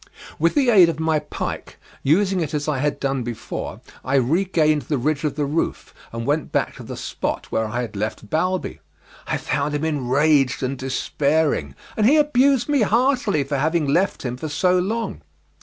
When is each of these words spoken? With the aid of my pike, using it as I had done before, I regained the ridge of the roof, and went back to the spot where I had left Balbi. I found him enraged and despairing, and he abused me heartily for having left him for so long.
With 0.39 0.55
the 0.55 0.71
aid 0.71 0.89
of 0.89 0.99
my 0.99 1.19
pike, 1.19 1.77
using 2.01 2.39
it 2.39 2.55
as 2.55 2.67
I 2.67 2.79
had 2.79 2.99
done 2.99 3.21
before, 3.21 3.81
I 4.03 4.15
regained 4.15 4.81
the 4.87 4.97
ridge 4.97 5.23
of 5.23 5.35
the 5.35 5.45
roof, 5.45 5.93
and 6.11 6.25
went 6.25 6.51
back 6.51 6.75
to 6.77 6.83
the 6.83 6.97
spot 6.97 7.51
where 7.51 7.65
I 7.67 7.81
had 7.81 7.95
left 7.95 8.27
Balbi. 8.27 8.79
I 9.27 9.37
found 9.37 9.75
him 9.75 9.85
enraged 9.85 10.63
and 10.63 10.75
despairing, 10.75 11.75
and 11.95 12.07
he 12.07 12.17
abused 12.17 12.67
me 12.67 12.81
heartily 12.81 13.43
for 13.43 13.59
having 13.59 13.85
left 13.85 14.23
him 14.23 14.37
for 14.37 14.49
so 14.49 14.79
long. 14.79 15.21